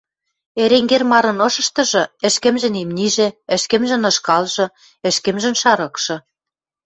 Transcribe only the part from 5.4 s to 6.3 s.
шарыкшы...